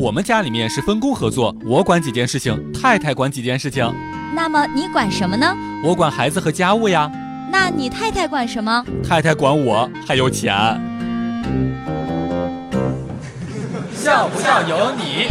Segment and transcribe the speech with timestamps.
[0.00, 3.86] 我们家里面是分工合作，我管几件事情，太太管几件事情。
[4.34, 5.54] 那么你管什么呢？
[5.84, 7.12] 我管孩子和家务呀。
[7.52, 8.82] 那你太太管什么？
[9.06, 10.54] 太太管我，还有钱。
[13.92, 15.28] 笑不笑由你。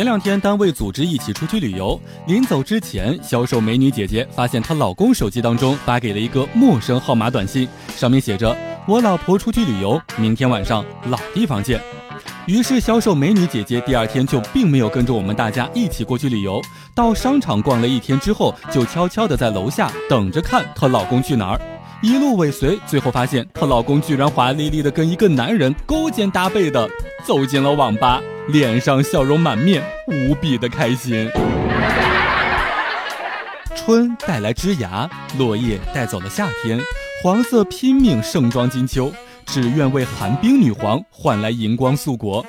[0.00, 8.56] 前两天单位组织一起出去旅游，临走之前，销售美女姐姐发现她老公手机当中发给了一个陌生号码短信，上面写着
[8.88, 11.78] ：“我老婆出去旅游，明天晚上老地方见。”
[12.48, 16.62] 于是销售美女姐姐第二天就并没有跟着我们大家一起过去旅游，
[16.94, 21.60] 到商场逛了一天之后，就悄悄的在楼下等着看她老公去哪儿，
[22.02, 26.88] 一路尾随，最后发现她老公居然华丽丽的跟一个男人勾肩搭背的
[27.26, 28.22] 走进了网吧。
[28.48, 31.30] 脸上笑容满面，无比的开心。
[33.76, 36.80] 春带来枝芽，落叶带走了夏天，
[37.22, 39.12] 黄色拼命盛装金秋，
[39.44, 42.44] 只愿为寒冰女皇换来银光素国。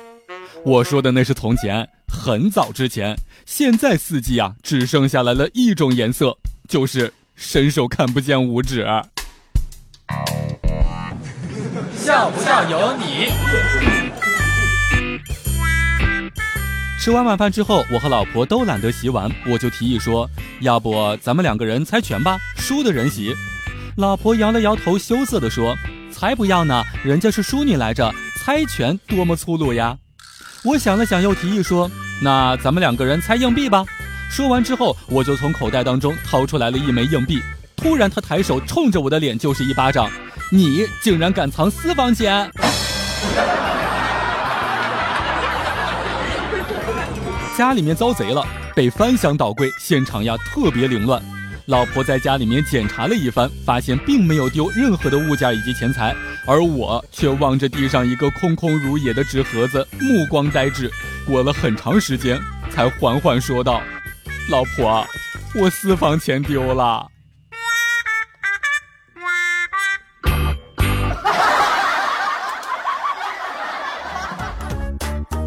[0.64, 3.16] 我说的那是从前，很早之前。
[3.44, 8.86] 现在四季啊，只剩下来了一种颜色，就是伸手看不见五指。
[12.02, 13.28] 笑不笑由你。
[16.98, 20.28] 吃完晚饭之后，我和老婆都懒得洗碗，我就提议说
[20.60, 23.32] ：“要不咱们两个人猜拳吧，输的人洗。”
[23.96, 25.76] 老婆摇了摇头，羞涩地说
[26.10, 29.96] ：“才不要呢，人家是淑女来着，猜拳多么粗鲁呀！”
[30.64, 31.88] 我想了想，又提议说
[32.20, 33.84] ：“那咱们两个人猜硬币吧。”
[34.28, 37.40] 说完之后，我就从口袋当中掏出来了一枚硬币。
[37.76, 40.08] 突然，他抬手冲着我的脸就是一巴掌
[40.54, 42.50] ：“你竟然敢藏私房钱！”
[47.56, 51.22] 家里面遭贼了，被翻箱倒柜，现场呀特别凌乱。
[51.66, 56.14] 老婆在家里面检查了一番，发现并没有丢任何的物件以及钱财，
[56.46, 60.90] 而我却望着地上一个空空如也的纸盒子，目光呆滞。
[61.26, 62.38] 过了很长时间，
[62.70, 63.80] 才缓缓说道
[64.50, 65.06] ：“老婆，
[65.54, 67.06] 我私房钱丢了。”